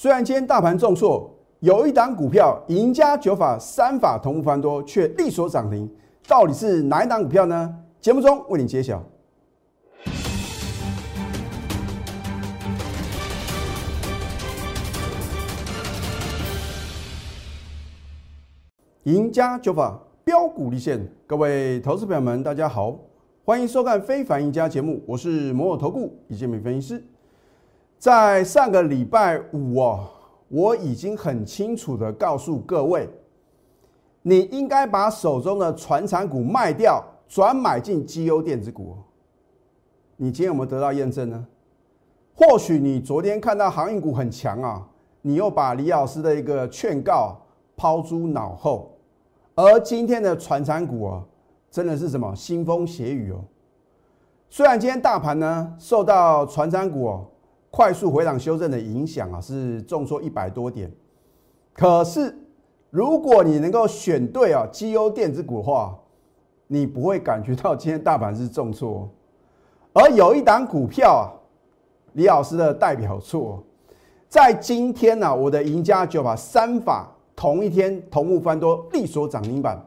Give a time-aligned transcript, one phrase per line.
[0.00, 1.28] 虽然今天大盘重挫，
[1.58, 5.90] 有一档股票赢家九法三法同步翻多，却力所涨停，
[6.28, 7.74] 到底是哪一档股票呢？
[8.00, 9.02] 节目中为你揭晓。
[19.02, 22.96] 赢家九法标股立现，各位投资朋友们，大家好，
[23.44, 27.04] 欢迎收看《非凡赢家》节目，我是摩尔投顾李建明分析师。
[27.98, 30.08] 在上个礼拜五哦，
[30.46, 33.10] 我已经很清楚的告诉各位，
[34.22, 38.96] 你应该把手中的传产股卖掉，转买进绩优电子股。
[40.16, 41.44] 你今天有没有得到验证呢？
[42.34, 44.86] 或许你昨天看到航运股很强啊，
[45.20, 47.36] 你又把李老师的一个劝告
[47.76, 48.96] 抛诸脑后，
[49.56, 51.24] 而今天的传产股啊，
[51.68, 53.42] 真的是什么腥风血雨哦。
[54.48, 57.26] 虽然今天大盘呢受到传产股哦。
[57.70, 60.90] 快速回档修正的影响啊，是重挫一百多点。
[61.72, 62.36] 可是，
[62.90, 65.96] 如果你能够选对啊绩优电子股的话，
[66.66, 69.08] 你不会感觉到今天大盘是重挫。
[69.92, 71.24] 而有一档股票啊，
[72.14, 73.62] 李老师的代表作，
[74.28, 79.80] 在今天呢，我的赢家就把三法同一天同步翻多，力所涨停板。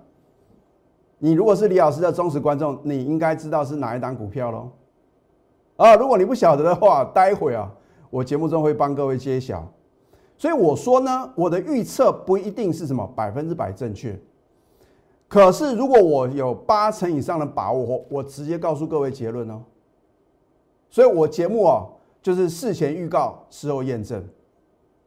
[1.19, 4.71] 你如果是李老师的忠实观众，你应该知道是哪一档股票喽。
[5.77, 7.71] 啊，如果你不晓得的话，待会啊，
[8.09, 9.67] 我节目中会帮各位揭晓。
[10.37, 14.19] 所以我说呢，我的预测不一定是什么百分之百正确。
[15.27, 19.61] 可是如果我有八成以上的把握，我直接告诉各位结论哦。
[20.89, 21.85] 所以我节目啊，
[22.21, 24.23] 就是事前预告，事后验证。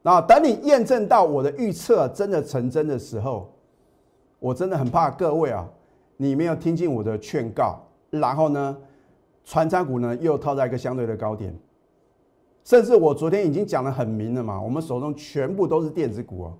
[0.02, 3.52] 那等你验证到我的预测真的成真的时候，
[4.38, 5.68] 我真的很怕各位啊，
[6.16, 7.78] 你没有听进我的劝告，
[8.10, 8.76] 然后呢？
[9.44, 11.54] 船产股呢又套在一个相对的高点，
[12.64, 16.54] 甚至我昨天已经讲得很明了嘛，我们手中全部都是电子股哦。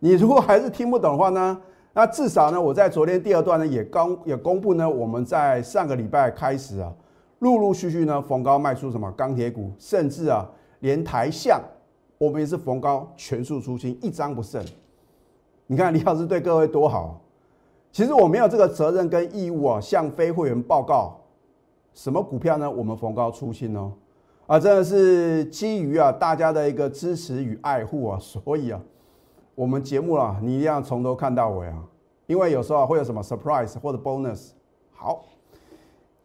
[0.00, 1.60] 你如果还是听不懂的话呢，
[1.92, 6.92] 那至少呢，我在昨天第二段呢也刚也公布呢，我们在上个礼拜开始啊，
[7.38, 10.44] 陆陆续续呢逢高卖出什么钢铁股，甚至啊
[10.80, 11.62] 连台象
[12.18, 14.60] 我们也是逢高全数出清，一张不剩。
[15.68, 17.22] 你看李老师对各位多好，
[17.92, 21.20] 其实我没有这个责任跟义务啊，向非会员报告。
[21.94, 22.68] 什么股票呢？
[22.68, 23.92] 我们逢高出清哦，
[24.48, 28.80] 啊，真的是基于啊大家的一个支持与爱护啊，所以啊，
[29.54, 31.84] 我们节目啊，你一定要从头看到尾啊，
[32.26, 34.50] 因为有时候会有什么 surprise 或者 bonus。
[34.92, 35.24] 好，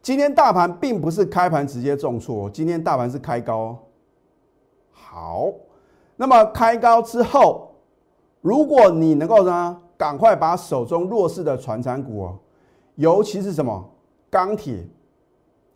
[0.02, 3.78] 今天大盘并不是开盘直接重挫，今天大盘是开高。
[4.90, 5.52] 好，
[6.16, 7.76] 那么开高之后，
[8.40, 12.38] 如果你能够呢，赶快把手中弱势的传产股哦，
[12.96, 13.88] 尤其是什么
[14.28, 14.84] 钢铁。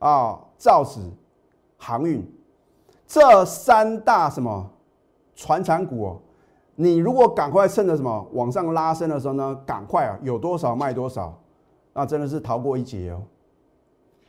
[0.04, 1.00] 啊，造纸、
[1.78, 2.22] 航运
[3.06, 4.70] 这三大什么
[5.34, 6.20] 船产股哦，
[6.74, 11.40] 你如果赶快趁着什么往上拉升的时候呢，赶快啊，有多少卖多少，
[11.94, 13.22] 那真的是逃过一劫哦。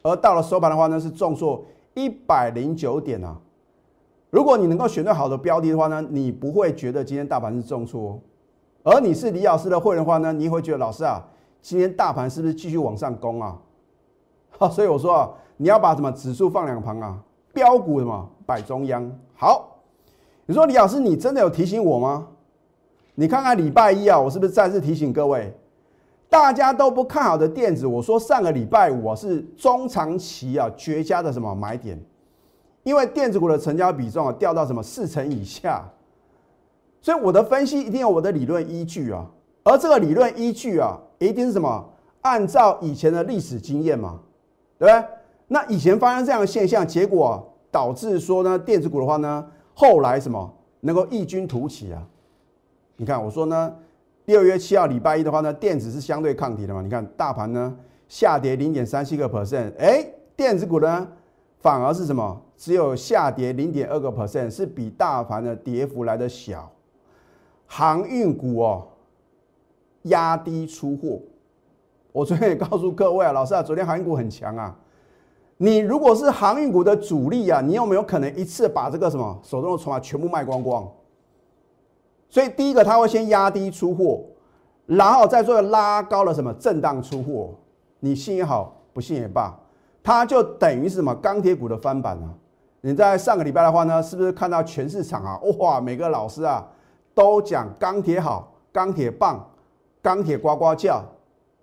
[0.03, 3.37] 而到了收盘的话呢，是重挫一百零九点啊。
[4.29, 8.17] 如果你能够选对好的标的的话呢，你不会觉得今天大盘是重挫，
[8.83, 11.21] 而你是李老师的会员的话呢，你会觉得老师啊，
[11.61, 13.59] 今天大盘是不是继续往上攻啊？
[14.57, 15.29] 好， 所以我说啊。
[15.57, 17.17] 你要把什么指数放两旁啊？
[17.53, 19.09] 标股什么摆中央？
[19.35, 19.77] 好，
[20.45, 22.27] 你说李老师，你真的有提醒我吗？
[23.15, 25.53] 你看看礼拜一啊，我是不是再次提醒各位，
[26.29, 31.97] 大家都不看好的电子，我说上个礼拜五啊是中长期啊绝佳的什么买点，
[32.83, 35.89] 因为电子股的成交比重啊掉到什么四成以下，
[36.99, 39.25] 所以我的分析一定有我的理论依据啊，
[39.63, 41.89] 而这个理论依据啊一定是什么？
[42.23, 44.19] 按照以前的历史经验嘛，
[44.77, 45.14] 对不对？
[45.47, 52.01] 那以前发生这样的现象，结果导致说呢，电子股的话呢，后来什么能够异军突起啊？
[52.97, 53.75] 你看我说呢，
[54.25, 56.81] 六月七号礼拜一的话呢，电子是相对抗体的嘛？
[56.81, 61.07] 你看大盘呢下跌零点三七个 percent，哎，电子股呢
[61.59, 62.41] 反而是什么？
[62.57, 66.71] 只有下跌零点二个 percent，是比大盘的跌幅来的小。
[67.67, 68.87] 航运股哦，
[70.03, 71.19] 压低出货。
[72.11, 74.73] 我昨天也告诉各位啊，老师啊，昨天航运股很强啊。
[75.57, 80.85] 你如果是航运股的主力啊，你有没有可能一次把这个什么手中的筹码全部卖光光？
[82.29, 84.21] 所以第一个他会先压低出货，
[84.85, 87.55] 然后再做拉高了什么震荡出货。
[88.01, 89.57] 你信也好，不信也罢，
[90.03, 92.29] 它就等于是什么钢铁股的翻版啊！
[92.81, 95.39] 你在上个礼拜的话呢，是不是看到全市场啊？
[95.57, 96.67] 哇，每个老师啊
[97.13, 99.49] 都讲钢铁好，钢铁棒，
[100.01, 101.01] 钢铁呱呱叫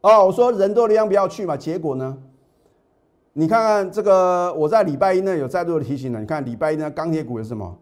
[0.00, 0.26] 哦。
[0.26, 2.16] 我说人多力量不要去嘛，结果呢？
[3.34, 6.20] 你看看这个，我在礼拜一呢有再度的提醒了。
[6.20, 7.78] 你看礼拜一呢，钢铁股是什么？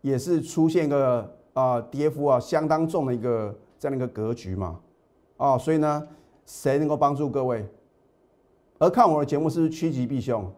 [0.00, 4.80] 也是出现一个啊跌幅啊相当重的一个这样的一个格局嘛，
[5.36, 6.06] 啊，所以呢，
[6.46, 7.66] 谁能够帮助各位？
[8.78, 10.50] 而看我的节目是不是趋吉避凶？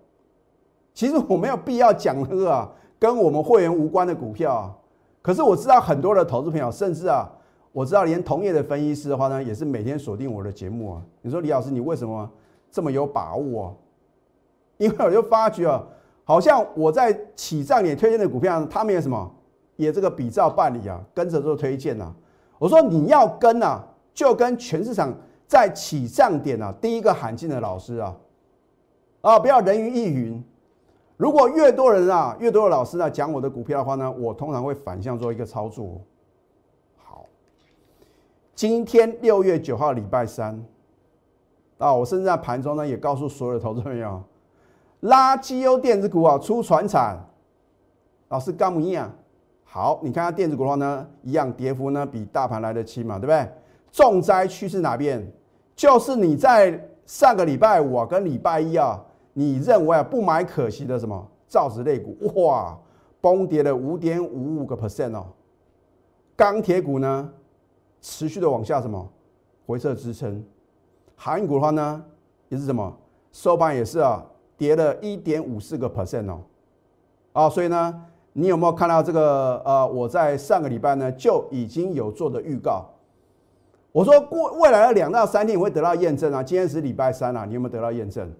[0.94, 2.70] 其实我没有必要讲那个啊，
[3.00, 4.74] 跟我们会员无关的股票啊。
[5.22, 7.28] 可是我知道很多的投资朋友，甚至啊，
[7.72, 11.02] 我知道连同业的分析师的话呢，也是每天锁定我的节目啊。
[11.20, 12.30] 你说李老师，你为什么
[12.70, 13.74] 这么有把握啊？
[14.78, 15.82] 因为我就发觉啊，
[16.24, 19.34] 好像我在起涨点推荐的股票，他们也什么，
[19.76, 22.14] 也这个比照办理啊，跟着做推荐呐。
[22.58, 23.84] 我说你要跟啊，
[24.14, 25.14] 就跟全市场
[25.46, 28.16] 在起涨点啊，第一个喊进的老师啊，
[29.20, 30.44] 啊，不要人云亦云。
[31.16, 36.00] 如果越多人啊，越多的老师呢讲我的股票的话呢，我通常会反向做一个操作。
[36.98, 37.24] 好，
[38.54, 40.62] 今天六月九号礼拜三
[41.78, 44.22] 啊，我甚至在盘中呢也告诉所有的投资朋友，
[45.02, 47.18] 垃圾优电子股啊出船产，
[48.28, 49.12] 老师干不一样。
[49.64, 53.48] 好，你看下电子股的话呢，一样跌幅呢比大盘来得轻嘛，对不对？
[53.92, 55.26] 重灾区是哪边？
[55.74, 59.02] 就是你在上个礼拜五啊跟礼拜一啊。
[59.38, 62.74] 你认为啊不买可惜的什么造纸类股哇
[63.20, 65.26] 崩跌了五点五五个 percent 哦，
[66.34, 67.30] 钢铁股呢
[68.00, 69.06] 持续的往下什么
[69.66, 70.42] 回撤支撑，
[71.16, 72.02] 航运股的话呢
[72.48, 72.96] 也是什么
[73.30, 74.24] 收盘也是啊
[74.56, 76.40] 跌了一点五四个 percent 哦，
[77.32, 82.84] 啊所以呢你有没有看到这个呃我在上个礼拜呢就已经有做的预告，
[83.92, 88.30] 我说过未来的两到三天你会得到验证啊，今天是礼拜三啊，你有没有得到验证？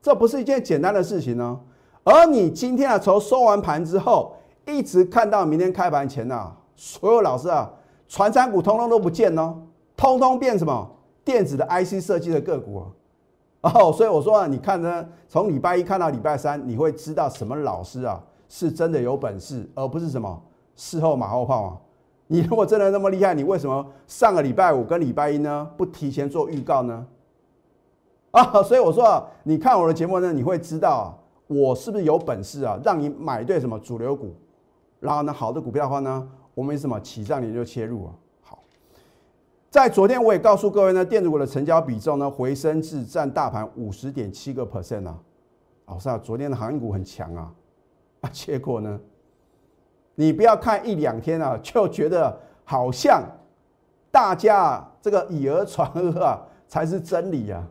[0.00, 1.60] 这不是一件简单的事情呢，
[2.04, 4.36] 而你今天啊，从收完盘之后，
[4.66, 7.70] 一直看到明天开盘前呐，所有老师啊，
[8.08, 9.56] 传山股通通都不见哦，
[9.96, 10.90] 通通变什么？
[11.24, 12.86] 电子的 IC 设计的个股啊，
[13.60, 20.42] 哦，所以我说啊，你看呢，从礼拜一看到礼拜三，你会知道什么老师啊是真的有本事，而不是什么
[20.76, 21.76] 事后马后炮啊。
[22.28, 27.06] 你如果真的那么厉害，你为什么上个礼拜五跟礼拜一呢不提前做预告呢？
[28.30, 31.06] 啊，所以我说啊，你看我的节目呢，你会知道啊，
[31.48, 34.34] 我是不是有本事啊，让你买对什么主流股，
[35.00, 38.12] 然后呢，好的股票的话呢，我们什么起涨点就切入啊。
[39.78, 45.16] 在昨天我也告诉各位呢，电子股的成交比重呢回升至占大盘五十点七个 percent 啊。
[45.86, 47.52] 老师啊，昨天的航运股很强啊，
[48.22, 48.98] 啊，结果呢，
[50.16, 53.22] 你不要看一两天啊，就觉得好像
[54.10, 57.64] 大家这个以讹传讹啊，才是真理啊。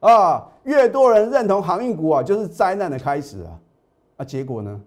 [0.00, 3.58] 啊，越多人认同航运股啊，就是灾难的开始啊！
[4.18, 4.78] 啊，结果呢？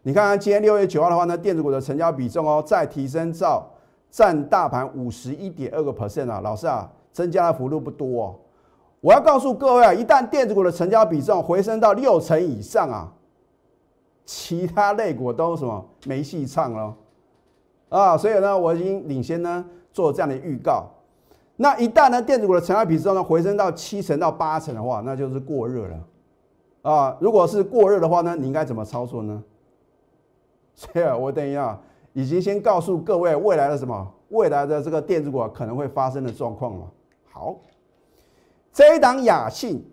[0.00, 3.70] 你看看今天六月九号的话呢，电子股的成交比重哦，再提升到
[4.10, 8.34] 占大盘五十一点二个 percent 啊，老师啊，增加的幅度不多哦。
[9.00, 13.12] 我要告诉各位啊，一旦电子股的成交比重回升到六成以上啊，
[14.24, 16.96] 其他类股都什么没戏唱了
[17.90, 18.16] 啊！
[18.16, 20.86] 所以呢，我已经领先呢做这样的预告。
[21.56, 26.00] 那一旦呢，电子股的成交比重呢回升到七成到八成的话，那就是过热了
[26.82, 27.16] 啊！
[27.20, 29.42] 如果是过热的话呢，你应该怎么操作呢？
[30.74, 31.80] 所以啊，我等一下
[32.18, 36.92] 已经先告诉各位未来的什么未来的这个电子股可能会发生的状况了。
[37.30, 37.54] 好，
[38.72, 39.88] 这一档雅信，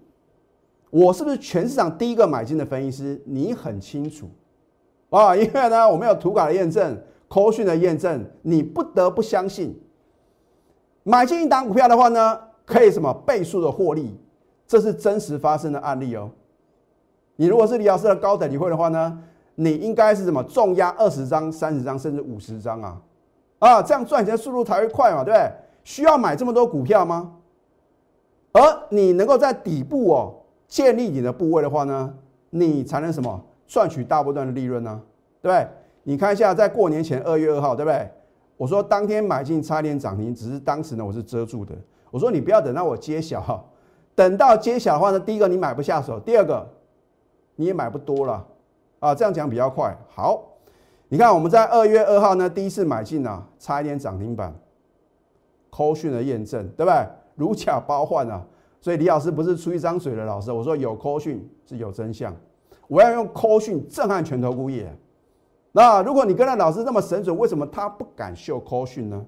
[0.89, 3.21] 我是不是全市场第一个买进的分析师？
[3.27, 4.27] 你很清楚
[5.11, 9.79] 啊，因为呢，我们有图卡的验证、口讯的验证，你不得不相信。
[11.03, 14.19] 买进一档股票的话呢，可以什么倍数的获利，
[14.65, 16.31] 这是真实发生的案例哦。
[17.35, 19.21] 你如果是李老师的高等级会的话呢，
[19.55, 23.01] 你应该是什么重压二十张、三十张甚至五十张啊？
[23.59, 25.51] 啊，这样赚钱速度才会快嘛，对不对？
[25.83, 27.33] 需要买这么多股票吗？
[28.51, 30.33] 而你能够在底部哦
[30.67, 32.13] 建立你的部位的话呢，
[32.49, 35.01] 你才能什么赚取大波段的利润呢？
[35.41, 35.67] 对不对？
[36.03, 38.09] 你看一下，在过年前二月二号，对不对？
[38.57, 41.73] 我说当天买进差点涨停，只是当时呢我是遮住的。
[42.11, 43.63] 我说你不要等到我揭晓哈，
[44.15, 46.67] 等到揭晓的话呢，第一个你买不下手，第二个
[47.55, 48.45] 你也买不多了
[49.05, 49.15] 啊。
[49.15, 49.95] 这样讲比较快。
[50.09, 50.43] 好，
[51.09, 54.53] 你看我们在二月二号呢第一次买进啊，差一点涨停板，
[55.69, 57.07] 扣讯的验证对不对？
[57.35, 58.43] 如假包换啊。
[58.81, 62.35] 所以李老师不是出一张嘴的老师，我说有扣讯是有真相，
[62.87, 64.95] 我要用扣讯震撼全投股业。
[65.71, 69.25] 那如果你跟那老师那么神准，为什么他不敢秀扣讯呢？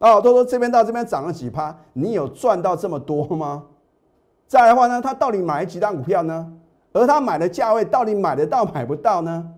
[0.00, 3.64] 啊，都说这边到这边涨了几趴，你有赚到这么多吗？
[4.46, 6.52] 再来的话呢，他到底买了几档股票呢？
[6.92, 9.52] 而他买的价位到底买得到买不到呢？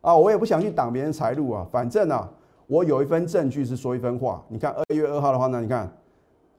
[0.00, 2.28] 啊，我也不想去挡别人财路啊，反正啊，
[2.68, 4.40] 我有一份证据是说一分话。
[4.48, 5.90] 你看二月二号的话呢，你看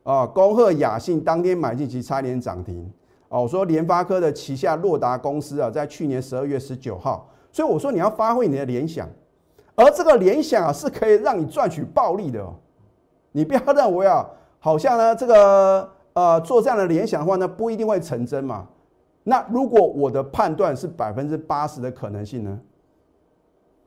[0.04, 2.92] 啊，恭贺雅信当天买进其差点涨停。
[3.30, 7.30] 哦，我说联发科的旗下洛达公司啊，在去年十二月十九号。
[7.52, 9.08] 所以我说你要发挥你的联想，
[9.76, 12.54] 而这个联想啊，是可以让你赚取暴利的哦。
[13.32, 14.28] 你不要认为啊，
[14.60, 18.68] 好像呢这个呃做这样的联想的话呢，不一定会成真嘛。
[19.24, 22.60] 那如果我的判断是百分之八十的可能性呢？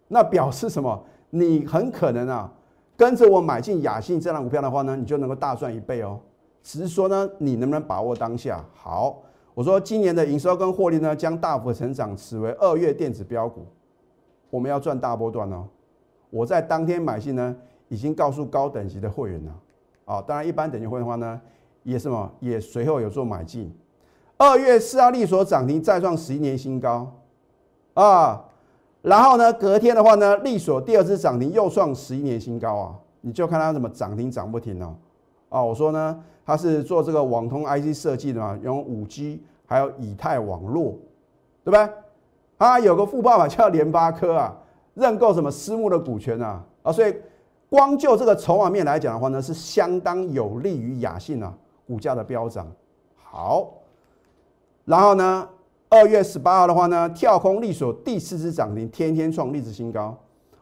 [0.08, 1.04] 那表示什么？
[1.30, 2.52] 你很可能啊，
[2.96, 6.20] 跟着我买进雅信这张股票的话呢，你就能够大赚一倍哦。
[6.62, 8.62] 只是说呢，你能不能把握当下？
[8.74, 9.22] 好，
[9.54, 13.66] 我说今年的营收跟获利呢，将大幅成长，此为二月电子标股，
[14.50, 15.66] 我们要赚大波段哦。
[16.28, 17.56] 我在当天买进呢，
[17.88, 19.52] 已经告诉高等级的会员了。
[20.04, 21.40] 啊，当然一般等级会员的话呢，
[21.82, 23.74] 也什么也随后有做买进。
[24.42, 27.06] 二月四号利所涨停再创十一年新高，
[27.94, 28.44] 啊，
[29.00, 34.96] 然后呢，隔天的话呢，利所第二次涨停又创十一年新高啊，你就看它怎么涨停涨不停哦。
[35.48, 40.98] 啊，我说呢，它是做这个网通 IC 设计的嘛，用五 G 还有以太网络，
[41.62, 41.88] 对不对？
[42.58, 44.56] 啊，有个富爸爸叫联发科啊，
[44.94, 47.14] 认购什么私募的股权啊，啊，所以
[47.70, 51.54] 光就这个筹码面来讲的话呢，是相当有利于雅信啊
[51.86, 52.66] 股价的飙涨。
[53.22, 53.74] 好。
[54.84, 55.48] 然后呢，
[55.88, 60.18] 二月十八号的话呢，跳空利所第四次涨停，天天创历史新高。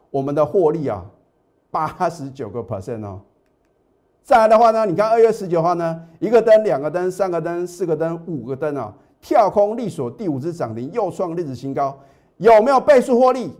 [0.09, 1.05] 我们的获利啊，
[1.69, 3.21] 八十九个 percent 哦。
[4.23, 11.97] 再来的话呢，你看二月十九号呢，一个灯、两个灯、三个灯、四个灯、五个灯啊，跳空利所第五次涨停，又创历史新高。
[12.37, 13.51] 有没有倍数获利？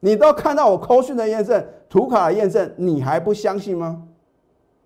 [0.00, 4.02] 你都看到我扣讯的验证、图卡的验证，你还不相信吗？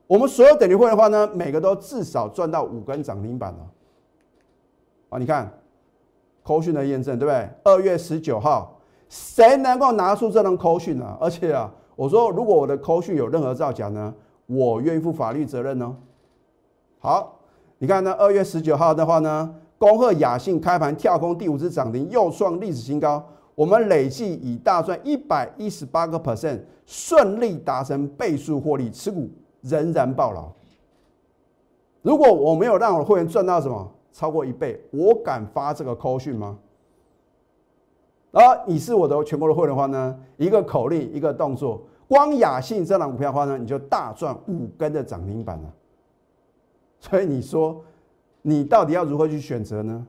[0.06, 3.58] 我们所有等级会的话呢，每个都至少赚到五根涨停板了。
[5.08, 5.50] 啊，你看，
[6.42, 7.48] 扣讯的验证对不对？
[7.64, 11.16] 二月十九号，谁能够拿出这张扣讯呢？
[11.20, 14.12] 而且啊，我说如果我的扣讯有任何造假呢，
[14.46, 15.96] 我愿意负法律责任呢。
[16.98, 17.40] 好，
[17.78, 23.24] 你看呢，二月十九号的话呢，恭贺雅信开盘跳空第五次涨停，又创历史新高。
[23.54, 29.30] 我们累计已大赚一百一十八个 percent，顺利达成倍数获利，持股。
[29.64, 30.52] 仍然暴牢。
[32.02, 36.58] 如果我没有让我的会员赚到什么超过一倍，我敢发这个扣讯吗？
[38.30, 45.72] 而你是我的全国的会员的话呢，一个口令，一个动作，光雅信这档股票的话呢，你就大赚五根的涨停板了。
[47.00, 47.82] 所以你说，
[48.42, 50.06] 你到底要如何去选择呢？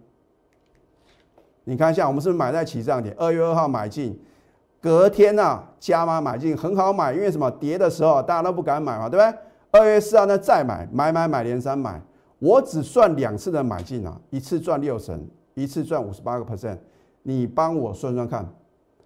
[1.63, 3.15] 你看一下，我们是不是买在起涨点？
[3.17, 4.19] 二月二号买进。
[4.85, 7.49] 隔天啊，加码买进很好买，因为什么？
[7.49, 9.39] 跌的时候大家都不敢买嘛，对不对？
[9.71, 11.99] 二月四号呢再买，买买买连三买，
[12.37, 16.77] 我只算两次的买进啊，一次赚六成，一次赚五十八个 percent。
[17.23, 18.47] 你帮我算算看，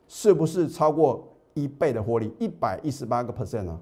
[0.09, 2.29] 是不是超过一倍的获利？
[2.39, 3.79] 一百一十八个 percent 啊？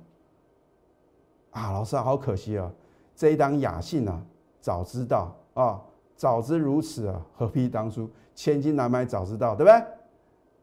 [1.49, 2.71] 啊，老师好可惜啊，
[3.15, 4.21] 这一档雅信啊，
[4.61, 5.81] 早知道啊，
[6.15, 9.83] 早知如此啊，何必当初千金难买早知道，对不对？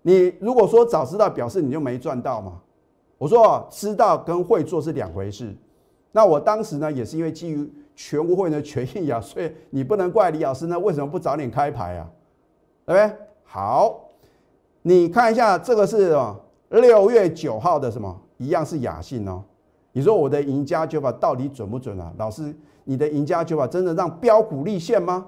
[0.07, 2.61] 你如果说早知道，表示你就没赚到嘛？
[3.17, 5.57] 我说知道跟会做是两回事。
[6.13, 12.07] 那我当时呢，也是因为基于全国会员的权益啊，所以你不能怪李老师呢，为什么不早点开牌啊？
[12.85, 13.17] 对不对？
[13.45, 13.99] 好，
[14.83, 18.21] 你看一下这个是啊，六月九号的什么？
[18.37, 19.43] 一样是雅信哦。
[19.93, 22.13] 你说我的赢家九法到底准不准啊？
[22.19, 25.27] 老师，你的赢家九法真的让标股立现吗？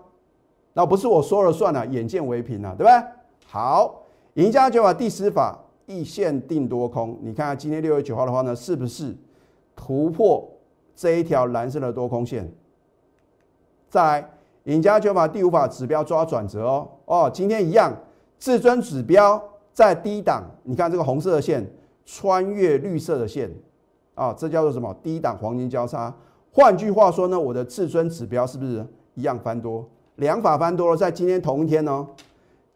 [0.74, 3.08] 那不是我说了算了，眼见为凭啊，对不对？
[3.46, 4.02] 好。
[4.36, 7.18] 赢家九法第十法，一线定多空。
[7.22, 9.16] 你看今天六月九号的话呢，是不是
[9.74, 10.46] 突破
[10.94, 12.46] 这一条蓝色的多空线？
[13.88, 14.30] 再来，
[14.64, 17.96] 赢家九法第五法指标抓转折哦哦，今天一样，
[18.38, 20.44] 至尊指标在低档。
[20.64, 21.66] 你看这个红色的线
[22.04, 23.50] 穿越绿色的线
[24.14, 24.94] 啊，这叫做什么？
[25.02, 26.14] 低档黄金交叉。
[26.52, 29.88] 换句话说呢，我的至尊指标是不是一样翻多？
[30.16, 32.06] 两法翻多了，在今天同一天呢？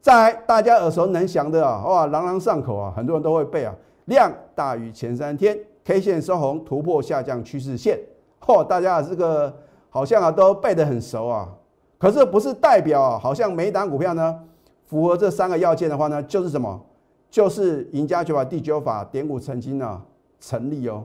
[0.01, 3.75] 在大家耳熟能详的啊，哇，朗朗上口啊，很多人都会背啊。
[4.07, 7.99] 量大于前三天，K 线收红，突破下降趋势线。
[8.41, 9.55] 嚯，大家这个
[9.91, 11.49] 好像啊都背得很熟啊。
[11.99, 14.41] 可是不是代表啊，好像每一档股票呢
[14.87, 16.81] 符合这三个要件的话呢，就是什么？
[17.31, 20.03] 就是赢家九法第九法点股成金啊，
[20.41, 21.05] 成立哦。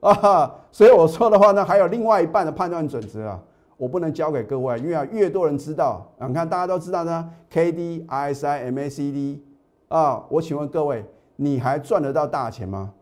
[0.00, 3.40] 啊，所以我说的话呢，还有另外一半的判断准则啊。
[3.80, 9.42] 我不能教给各位，因为，越多人知道，啊你看大家都知道呢，K D I S I M A C D
[9.88, 11.02] 啊，我请问各位，
[11.36, 12.92] 你还赚得到大钱吗？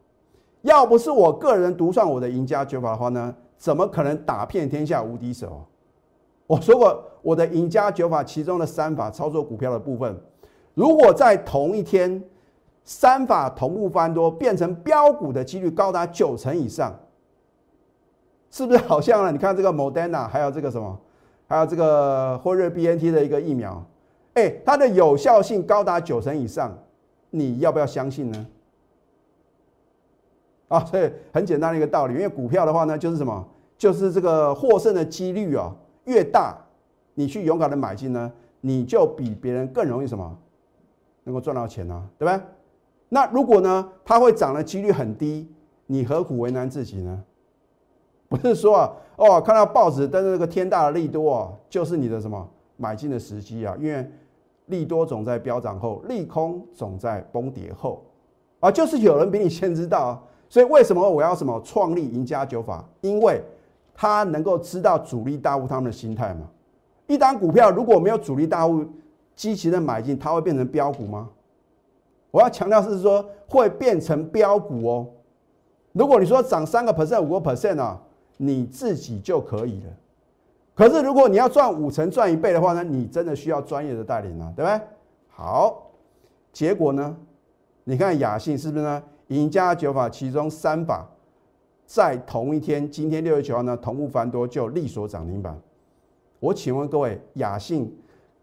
[0.63, 5.67] 要不是我个人独创我的赢家九法的话呢，怎么可能打遍天下无敌手？
[6.47, 10.17] 我说过，我的赢家九法其中的三法操作股票的部分，
[10.75, 12.23] 如果在同一天
[12.85, 16.97] 三法同步翻多，变成标股的几率高达九成以上。
[18.51, 19.31] 是不是好像呢？
[19.31, 20.99] 你看这个 Modena 还有这个什么，
[21.47, 23.85] 还有这个辉瑞 BNT 的一个疫苗，
[24.35, 26.77] 哎，它的有效性高达九成以上，
[27.31, 28.47] 你要不要相信呢？
[30.69, 35.75] 啊，所以很简单的一个道理，因为股票的话呢，就是什么，就是这个获胜的几率啊
[36.05, 36.57] 越大，
[37.15, 40.39] 你去勇敢的买进呢，你就比别人更容易什么，
[41.25, 42.43] 能够赚到钱呢，对吧？
[43.11, 45.51] 那如果呢，它会涨的几率很低，
[45.87, 47.25] 你何苦为难自己呢？
[48.31, 54.07] 不是说啊，哦，看到报纸登这个天大的利多啊，就是你的什么买进的时机啊，因为
[54.67, 58.05] 利多总在飙涨后，利空总在崩跌后，
[58.61, 60.23] 啊，就是有人比你先知道啊。
[60.51, 62.85] 所以为什么我要什么创立赢家九法？
[63.01, 63.43] 因为
[63.95, 66.49] 他能够知道主力大户他们的心态嘛。
[67.07, 68.85] 一单股票如果没有主力大户
[69.35, 71.31] 积极的买进，它会变成标股吗？
[72.31, 75.07] 我要强调是说会变成标股哦。
[75.93, 78.01] 如果你说涨三个 percent、五个 percent 啊，
[78.39, 79.91] 你自己就可以了。
[80.75, 84.81] 可是如果你要赚五成、赚一倍的话呢，你真的需要专业的带领啊，对不对？
[85.29, 85.91] 好，
[86.53, 87.17] 结果呢？
[87.85, 89.03] 你看雅信是不是呢？
[89.29, 91.07] 赢家九法其中三法
[91.85, 95.61] 在同一天，今天六月九号呢，同步翻多就力所涨停板。
[96.41, 97.93] 我请问各位，雅信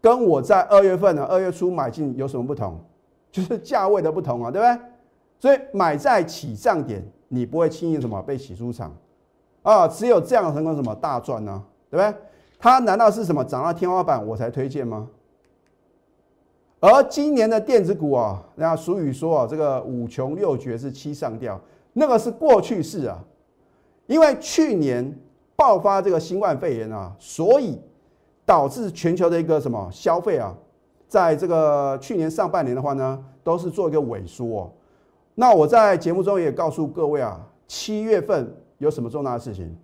[0.00, 2.78] 跟我在二月份呢，二月初买进有什么不同？
[3.32, 4.84] 就是价位的不同啊，对不对？
[5.38, 8.94] 所以买在起涨点，你不会轻易什么被洗出场
[9.66, 12.14] 啊，只有这样才能什么大赚呢，对不对？
[12.56, 15.08] 它难道是什么涨到天花板我才推荐吗？
[16.78, 21.60] 而今年的电子股啊，那俗语说啊，这个五穷六绝是七上吊，
[21.94, 23.18] 那个是过去式啊。
[24.06, 25.12] 因为去年
[25.56, 27.76] 爆发这个新冠肺炎啊，所以
[28.44, 30.54] 导致全球的一个什么消费啊，
[31.08, 34.60] 在这个去年上半年的话呢，都是做一个萎缩。
[34.60, 34.70] 哦
[35.38, 39.76] 那我在节目中也告诉各位啊，七月份有什么重大的事情？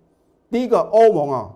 [0.49, 1.51] 第一个，欧盟啊，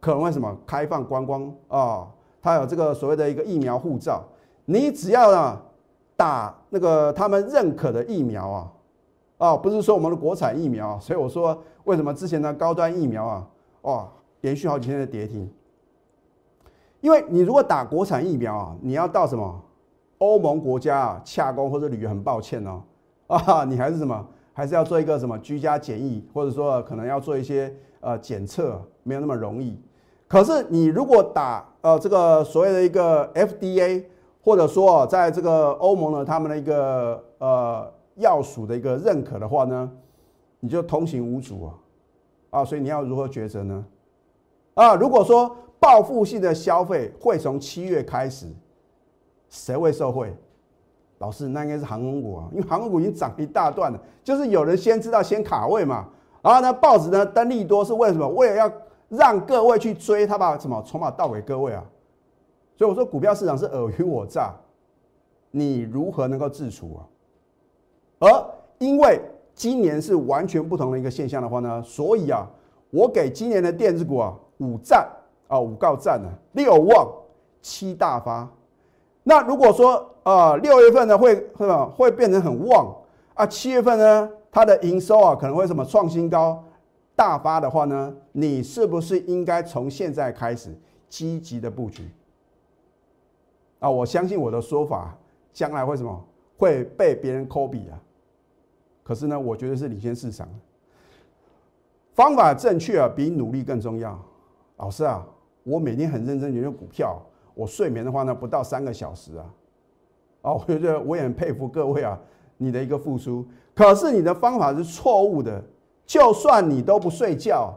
[0.00, 0.56] 可能会什么？
[0.66, 2.08] 开放观光啊，
[2.40, 4.24] 它有这个所谓的一个疫苗护照。
[4.64, 5.60] 你只要呢
[6.16, 8.72] 打那个他们认可的疫苗啊，
[9.38, 13.46] 哦，不是说我们的国产疫苗，所以我说为什么之前的高端疫苗啊，
[13.82, 14.08] 哦，
[14.40, 15.50] 连续好几天的跌停，
[17.00, 19.62] 因为你如果打国产疫苗啊，你要到什么？
[20.18, 22.82] 欧盟国家啊洽公或者旅游，很抱歉哦，
[23.26, 29.78] 啊，你还是什么，还是要做一个什么居家检疫，或者说可能要做一些呃检测，没有那么容易。
[30.26, 34.04] 可是你如果打呃这个所谓的一个 FDA。
[34.46, 39.90] 或者说，在这个欧盟呢，他们的一个呃药署的一个认可的话呢，
[40.60, 41.74] 你就通行无阻啊，
[42.50, 43.84] 啊，所以你要如何抉择呢？
[44.74, 48.46] 啊，如果说报复性的消费会从七月开始，
[49.48, 50.32] 谁会受惠？
[51.18, 56.06] 老师，那应该是航空股啊，因为航空股已经涨一大段了，就是有人先知道先卡位嘛。
[56.42, 58.28] 然后呢，报纸呢登利多是为什么？
[58.28, 58.70] 为了要
[59.08, 61.82] 让各位去追，他把什么筹码倒给各位啊？
[62.76, 64.54] 所以我说，股票市场是尔虞我诈，
[65.50, 67.00] 你如何能够自处啊？
[68.18, 68.44] 而
[68.78, 69.20] 因为
[69.54, 72.46] 今年是完全不同的一个现象的话呢，所以啊，
[72.90, 75.08] 我给今年的电子股啊五赞
[75.48, 77.10] 啊五告赞呢，六旺
[77.62, 78.46] 七大发。
[79.28, 82.94] 那如果说啊六月份呢会会么会变成很旺
[83.34, 86.62] 啊，七月份呢它的营收啊可能会什么创新高
[87.16, 90.72] 大发的话呢，你是不是应该从现在开始
[91.08, 92.08] 积极的布局？
[93.80, 95.18] 啊，我相信我的说法
[95.52, 96.24] 将来会什么
[96.56, 97.98] 会被别人 copy 啊？
[99.02, 100.48] 可是呢，我觉得是领先市场。
[102.14, 104.16] 方法正确啊，比努力更重要。
[104.76, 105.26] 老师啊，
[105.64, 107.20] 我每天很认真研究股票，
[107.56, 109.46] 我睡眠的话呢不到三个小时啊。
[110.42, 112.16] 哦，我觉得我也很佩服各位啊，
[112.58, 113.44] 你的一个付出。
[113.74, 115.64] 可是你的方法是错误的，
[116.04, 117.74] 就算你都不睡觉，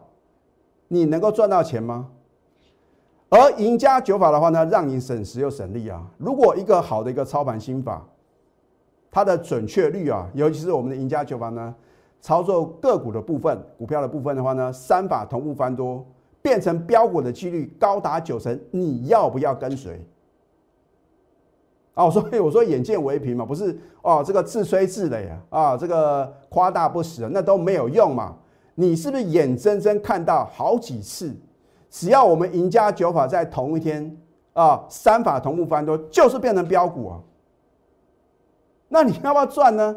[0.90, 2.10] 你能够赚到钱吗？
[3.30, 6.06] 而赢家九法的话呢，让你省时又省力啊。
[6.18, 8.06] 如果一个好的一个操盘心法，
[9.10, 11.74] 它的准确率啊，尤其是我们的赢家九法呢，
[12.22, 16.06] 操作个股的部分、股票的部分的话呢，三法同步翻多，
[16.42, 20.06] 变成标股的几率高达九成，你要不要跟随？
[21.94, 28.38] 啊，所以我说眼见为凭嘛，不是哦，这个自吹自擂啊，啊，这个夸大不实，那都没有用嘛。
[28.76, 31.36] 你是不是眼睁睁看到好几次？
[31.90, 34.16] 只要我们赢家九法在同一天
[34.54, 37.20] 啊，三法同步翻多，就是变成标股啊。
[38.88, 39.94] 那你要不要赚呢？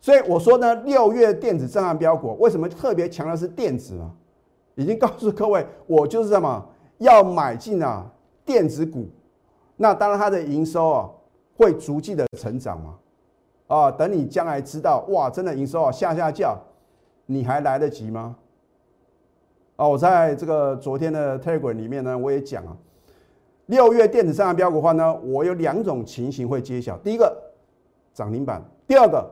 [0.00, 4.10] 所以我说呢，六月电子震撼标股，为什么特别强调是电子啊？
[4.74, 6.64] 已经告诉各位，我就是什么
[6.98, 8.10] 要买进啊
[8.44, 9.08] 电子股。
[9.76, 11.10] 那当然它的营收啊
[11.56, 12.98] 会逐季的成长嘛。
[13.66, 16.54] 啊，等你将来知道哇，真的营收啊下下降，
[17.24, 18.36] 你还来得及吗？
[19.76, 22.76] 啊，我在这个昨天的 Telegram 里面呢，我也讲啊，
[23.66, 26.98] 六月电子上的标股的话呢，我有两种情形会揭晓。
[26.98, 27.34] 第一个，
[28.12, 29.28] 涨停板，第二个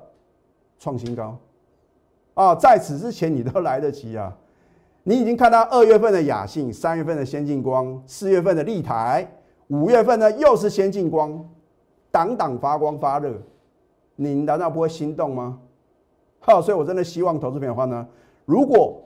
[0.79, 1.37] 创新高，
[2.33, 4.35] 啊，在此之前你都来得及啊，
[5.05, 9.29] 你已经看到二月份的雅信，三月份的先进光，四月份的立台，
[9.69, 11.45] 五月份呢又是先进光，
[12.11, 13.35] 档档发光发热，
[14.17, 15.59] 你难道不会心动吗？
[16.39, 18.07] 好，所以我真的希望投资朋友的话呢，
[18.45, 19.01] 如果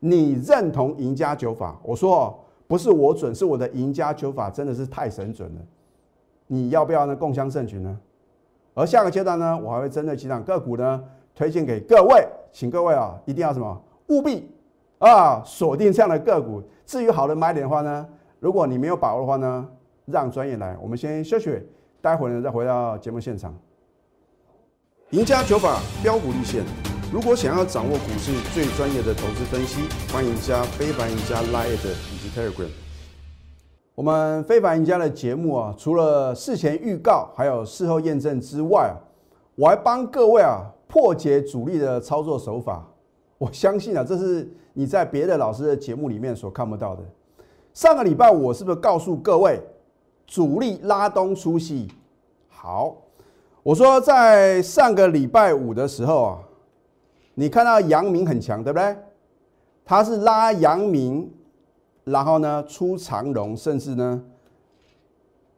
[0.00, 2.34] 你认同赢家九法，我说哦，
[2.66, 5.60] 不是我准，是我的赢家九法真的是太神准了。
[6.46, 7.16] 你要不要呢？
[7.16, 7.98] 共襄盛举呢？
[8.74, 11.02] 而下个阶段呢，我还会针对几档个股呢，
[11.34, 13.82] 推荐给各位，请各位啊，一定要什么？
[14.08, 14.50] 务必
[14.98, 16.62] 啊，锁定这样的个股。
[16.84, 18.06] 至于好的买点的话呢，
[18.40, 19.68] 如果你没有把握的话呢，
[20.06, 20.76] 让专业来。
[20.80, 21.62] 我们先休息，
[22.00, 23.54] 待会儿呢再回到节目现场。
[25.10, 26.62] 赢家九法标股立线。
[27.10, 29.80] 如果想要掌握股市最专业的投资分析，
[30.12, 32.68] 欢迎加非凡赢家 Line 以及 Telegram。
[33.94, 38.94] 我们非凡赢家的节目啊，除了事前预告，还有事后验证之外啊，
[39.54, 42.86] 我还帮各位啊破解主力的操作手法。
[43.38, 44.46] 我相信啊，这是
[44.78, 47.02] 你在别的老师的节目里面所看不到的。
[47.74, 49.60] 上个礼拜我是不是告诉各位，
[50.24, 51.88] 主力拉东出西？
[52.48, 52.96] 好，
[53.64, 56.38] 我说在上个礼拜五的时候啊。
[57.34, 58.96] 你看到阳明很强，对不对？
[59.84, 61.28] 他是拉阳明，
[62.04, 64.22] 然后呢出长荣，甚至呢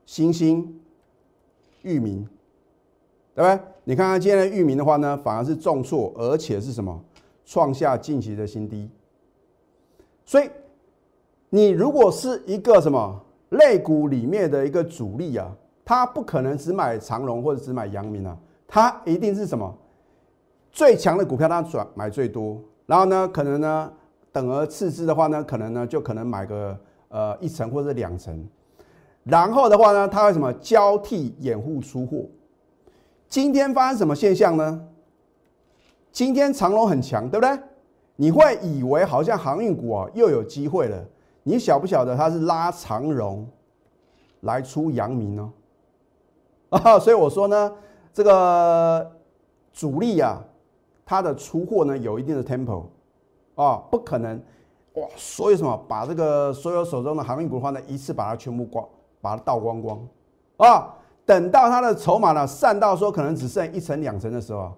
[0.06, 0.80] 星星、
[1.82, 2.26] 域名，
[3.34, 3.60] 对不对？
[3.84, 6.98] 你看看今天的域名的话呢，反而是重挫，而且是什么？
[7.44, 8.88] 创下近期的新低。
[10.30, 10.48] 所以
[11.48, 15.50] 你如果是一个什么类股里面的一个主力啊，
[15.84, 18.38] 他不可能只买长荣或者只买阳明啊，
[18.68, 19.76] 他一定是什么？
[20.70, 23.92] 最强的股票，他转买最多，然后呢，可能呢，
[24.30, 28.48] 等而次之的话呢，可能呢，就可能买个呃一层或者两层，
[29.24, 32.24] 然后的话呢，他会什么交替掩护出货。
[33.28, 34.86] 今天发生什么现象呢？
[36.12, 37.58] 今天长龙很强，对不对？
[38.20, 41.02] 你会以为好像航运股啊又有机会了，
[41.42, 43.48] 你晓不晓得它是拉长荣
[44.42, 45.52] 来出阳明呢？
[46.68, 47.72] 啊，所以我说呢，
[48.12, 49.10] 这个
[49.72, 50.38] 主力啊。
[51.06, 52.84] 它的出货呢有一定的 tempo，
[53.56, 54.40] 啊，不可能
[54.94, 55.08] 哇！
[55.16, 58.86] 所以什么把这个所有手中的航运股的话呢，一次把它全部光，
[59.20, 59.98] 把它倒光光
[60.58, 60.94] 啊！
[61.26, 64.72] 等到它的筹码呢散到说可能只剩一层两层的时候，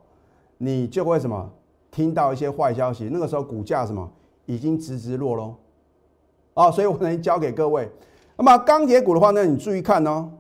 [0.57, 1.51] 你就会什么
[1.93, 4.11] 听到一些坏消息，那个时候股价什么
[4.47, 5.55] 已经直直落喽
[6.55, 6.71] 啊！
[6.71, 7.89] 所以我能教给各位，
[8.37, 10.31] 那么钢铁股的话呢，你注意看哦，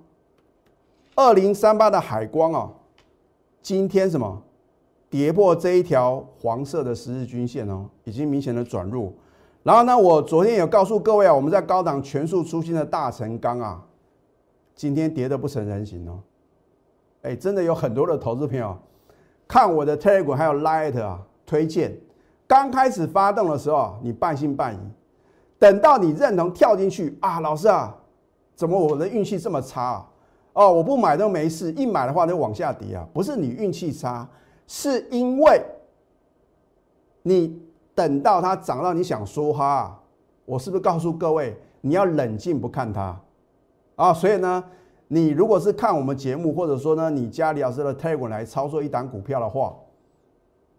[1.15, 2.73] 二零三八的海光啊，
[3.63, 4.43] 今天什么？
[5.11, 9.15] 跌破这一条黄色的十日均线哦，已经明显的转入。
[9.63, 13.85] 然后呢，我昨天有告诉各位啊，我们在高档全数出新的大成钢啊，
[14.75, 16.19] 今天跌得不成人形哦。
[17.21, 18.75] 哎，真的有很多的投资朋友
[19.47, 21.21] 看我的 Telegram 还有 Light 啊
[21.53, 21.95] 推荐，
[22.47, 24.79] 刚开始发动的时候你半信半疑，
[25.59, 27.95] 等到你认同跳进去啊，老师啊，
[28.55, 30.07] 怎么我的运气这么差啊
[30.55, 30.73] 哦？
[30.73, 34.27] 我不买都没事，一买的话就往下跌啊，不是你运气差。
[34.67, 35.63] 是因为
[37.23, 37.61] 你
[37.95, 40.01] 等到它涨到你想说哈，
[40.47, 43.21] 我是不是告诉各位你要冷静不看它
[43.97, 44.15] 啊？
[44.15, 44.65] 所以呢，
[45.09, 49.77] 你如果是看我们节目，或者说呢你家里老师的 t a g 来操作一档股票的话，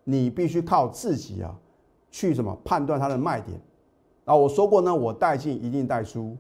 [0.04, 1.56] 你必须靠自己啊
[2.12, 3.60] 去什么判断它的卖点
[4.26, 4.36] 啊？
[4.36, 6.36] 我说过呢，我带进一定带出，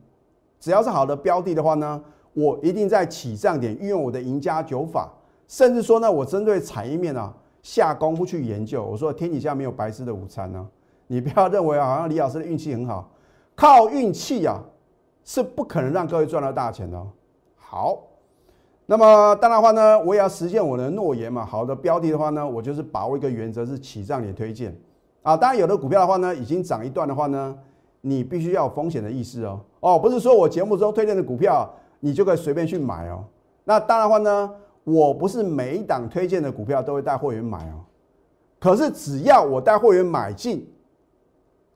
[0.59, 5.11] 只要是好的标的的话呢，我一定在起涨点运用我的赢家九法，
[5.47, 7.33] 甚至说呢，我针对产业面啊。
[7.61, 10.67] 下功夫去研究，我说天底下没有白吃的午餐呢，
[11.07, 13.09] 你不要认为好像 李老师的运气很好，
[13.55, 14.61] 靠运气啊
[15.23, 17.01] 是不可能让各位赚到大钱的。
[17.55, 17.97] 好，
[18.85, 21.45] 那么当然话呢，我也要实现我的诺言嘛。
[21.45, 24.75] 好的标的的话呢，我就是把握一个原则是起涨点推荐
[25.21, 25.35] 啊。
[25.37, 27.57] 当然有的股票的话呢，已经涨一段的话呢，
[28.01, 29.59] 你必须要有风险的意识哦。
[29.79, 33.23] 哦，不是说我节目中推荐的股票你就可以随便去买哦。
[33.63, 34.51] 那当然话呢。
[34.85, 37.79] 我不是每一档推荐的股票都会带会员买哦，
[38.59, 40.69] 可是只要我带会员买进，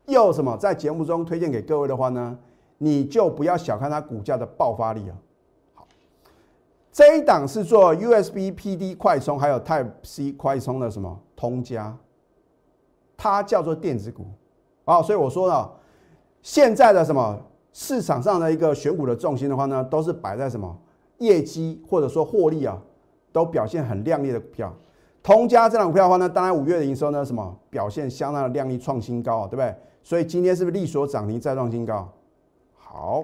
[0.07, 2.37] 又什么在节目中推荐给各位的话呢，
[2.77, 5.15] 你就不要小看它股价的爆发力啊。
[6.97, 11.95] 这一档是做 USB PD 快充还有 Type C 快充的什么通家，
[13.15, 14.25] 它叫做电子股
[14.83, 15.71] 啊，所以我说了，
[16.41, 17.39] 现在的什么
[17.71, 20.75] 市场上的一个选股的重心的话呢，都是摆在什么
[21.19, 22.81] 业绩或者说获利啊。
[23.31, 24.73] 都表现很亮丽的股票，
[25.21, 29.75] 通家这档股票的话呢，当然五月的营收呢，什么表现相当的亮丽，创新高啊，对不对？
[30.01, 32.11] 所以今天是不是利索涨停再创新高？
[32.73, 33.23] 好，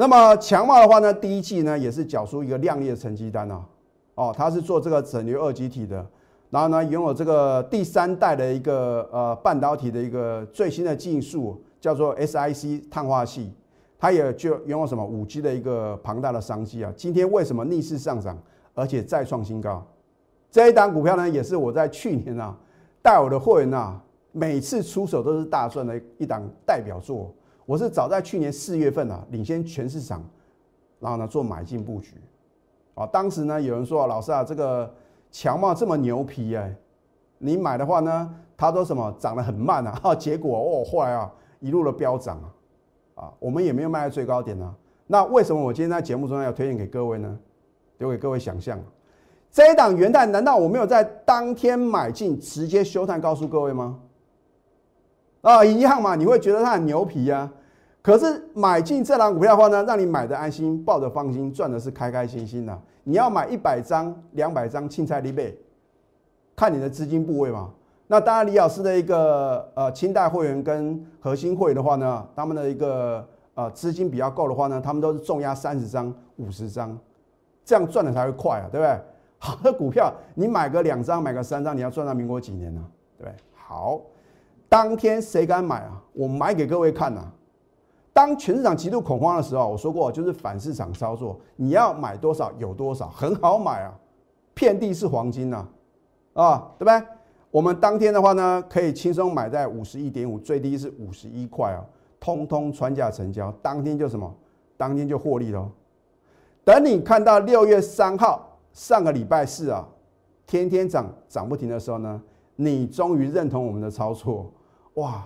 [0.00, 3.66] 那么强茂的话呢，第一季呢也是缴出一个亮丽的成绩单啊，
[4.14, 6.06] 哦，它是做这个整流二极体的，
[6.50, 13.52] 然后呢，拥有这个第三代的一个呃半导体的一个最新的技术，叫做 SiC 碳化系，
[13.98, 16.92] 它也就拥有什么五 G 的一个庞大的商机啊。
[16.96, 18.38] 今天为什么逆势上涨，
[18.74, 19.84] 而且再创新高？
[20.48, 22.56] 这一档股票呢，也是我在去年啊
[23.02, 27.34] 带我的会员啊，每次出手都是大赚的一档代表作。
[27.68, 30.24] 我是早在去年四月份啊，领先全市场，
[30.98, 32.14] 然后呢做买进布局。
[32.94, 34.90] 啊，当时呢有人说老师啊，这个
[35.30, 36.74] 强茂这么牛皮哎，
[37.36, 44.74] 你买的话呢，它都什么涨得很慢啊，哈， 结果哦后来啊一路的飙涨啊，啊，我们也没有卖在最高点啊。
[45.06, 47.38] 那为什么我今天在节目中要推荐给各位呢？
[47.98, 48.80] 留给各位想象。
[49.52, 54.00] 这一档元旦，难道我没有在当天买进，直接休探告诉各位吗？
[55.42, 57.52] 啊，一样嘛，你会觉得它很牛皮呀。
[58.00, 62.78] 可是买进这档股票的话呢，让你买的安心，抱着放心，赚的是开开心心的。
[63.04, 65.58] 你要买一百张、两百张，青菜利贝，
[66.54, 67.70] 看你的资金部位嘛。
[68.06, 76.96] 那当然，李老师的一个呃清代会员跟核心会员的话呢，他们的一个呃资金比较够的话呢，他们都是重压三十张、五十张，
[77.64, 78.98] 这样赚的才会快啊，对不对？
[79.38, 82.82] 好的股票，你买个两张，买个三张，你要赚到民国几年呢？
[83.18, 83.36] 对不对？
[83.54, 84.00] 好，
[84.68, 86.02] 当天谁敢买啊？
[86.14, 87.20] 我买给各位看呐。
[88.18, 93.94] 当全市场极度恐慌的时候，我说过就是反市场操作，你要买多少有多少，很好买啊，
[94.54, 95.64] 遍地是黄金呐，
[96.32, 97.00] 啊，对不对？
[97.52, 101.86] 我们当天的话呢，可以轻松买在五十一点五，最低是五十一块啊，
[102.18, 104.34] 通通穿价成交，当天就什么？
[104.76, 105.70] 当天就获利喽。
[106.64, 108.58] 等你看到六月三号。
[108.72, 109.86] 上个礼拜四啊，
[110.44, 112.20] 天天涨涨不停的时候呢，
[112.56, 114.52] 你终于认同我们的操作，
[114.94, 115.24] 哇！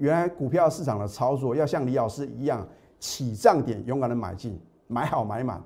[0.00, 2.66] 原来股票市场的操作要像李老师一样，
[2.98, 5.62] 起涨点勇敢的买进，买好买满，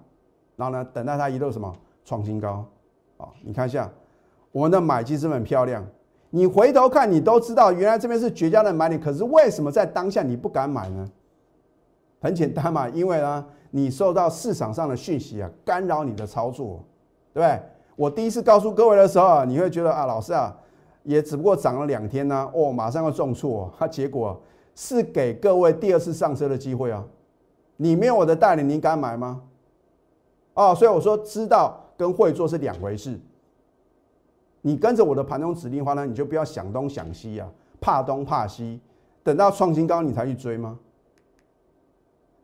[0.56, 1.72] 然后呢，等待它一路什么
[2.04, 2.64] 创新高
[3.16, 3.28] 啊！
[3.42, 3.90] 你看一下
[4.52, 5.84] 我们的买进是很漂亮，
[6.30, 11.08] 你回头看你都知道，原来这边是绝佳的买点，可是为什么在当下你不敢买呢？
[12.20, 16.84] 很简单嘛，因为呢，你受到市场上的讯息啊干扰你的操作。
[17.34, 17.60] 对不对？
[17.96, 20.56] 我第一次告诉各位的时候，你会觉得啊，老师啊，
[21.04, 24.38] 也只不过涨了两天呢，哦，马上要重挫，它 结果
[24.74, 27.04] 是给各位第二次上车的机会啊。
[27.76, 29.42] 你没有我的带领，你敢买吗？
[30.54, 33.18] 哦，所以我说，知道跟会做是两回事。
[34.62, 37.48] 你跟着我的盘中指令的话呢，你就不要想东想西啊，
[37.80, 38.80] 怕东怕西，
[39.22, 40.78] 等到创新高你才去追吗？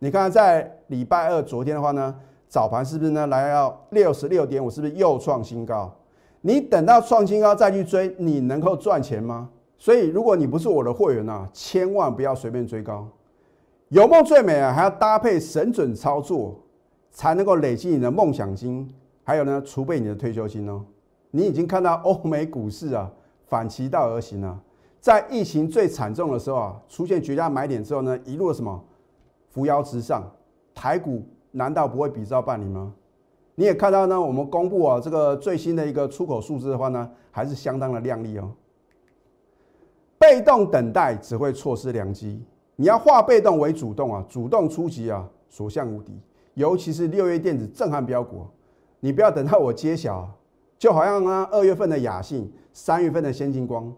[0.01, 2.15] 你看在礼拜二昨天的话呢？
[2.49, 3.29] 早盘是不是呢？
[3.29, 5.95] 来到六十六点五，是不是又创新高？
[6.43, 9.51] 你等到创新高再去追，你能够赚钱吗？
[9.77, 13.09] 所以，如果你不是我的会员啊，千万不要随便追高。
[13.89, 16.61] 有梦最美啊，还要搭配神准操作，
[17.11, 18.89] 才能够累积你的梦想金，
[19.25, 20.85] 还有呢，储备你的退休金哦。
[21.31, 23.11] 你已经看到 欧美股市啊，
[23.47, 24.59] 反其道而行了，
[25.01, 28.83] 在疫情最惨重的时候啊，出现绝佳买点之后呢，一路什么
[29.49, 30.23] 扶摇直上，
[30.75, 31.23] 台股。
[31.53, 32.95] 难道不会比照办理吗？
[33.61, 38.51] 你也看到呢，我们公布啊这个最新的一个出口数字的话呢，还是相当的靓丽哦。
[40.19, 42.43] 被动等待只会错失良机，
[42.75, 46.19] 你要化被动为主动啊，主动出击啊，所向无敌。
[46.55, 48.47] 尤其是六月电子震撼标股，
[48.99, 50.27] 你不要等到我揭晓，
[50.79, 53.95] 就好像呢二月份的雅信，三月份的先进光，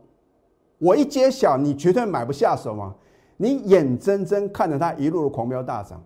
[0.78, 2.96] 我一揭晓，你绝对买不下手嘛。
[3.36, 6.02] 你眼睁睁看着它一路的狂飙大涨。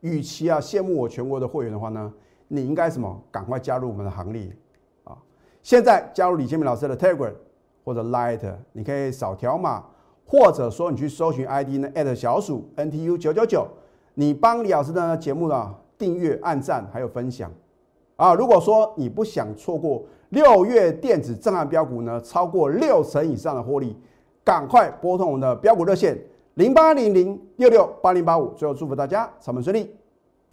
[0.00, 2.12] 与其啊羡慕我全国的会员的话呢，
[2.52, 3.22] 你应该什么？
[3.30, 4.50] 赶快加入我们的行列
[5.04, 5.16] 啊！
[5.62, 7.32] 现在加入李建明老师的 Telegram
[7.84, 8.40] 或者 Light，
[8.72, 9.84] 你可以扫条码，
[10.26, 13.68] 或者说你去搜寻 ID 呢，at 小鼠 NTU 九九九，
[14.14, 17.48] 你帮李老师的节目呢订阅、按赞还有分享
[18.16, 18.34] 啊！
[18.34, 23.96] 如果说你不想错过六月电子震撼标股呢，超过六成以上的获利，
[24.42, 26.18] 赶快拨通我们的标股热线。
[26.54, 29.94] 零八零零六六八零八五，最后祝福大家上门顺利。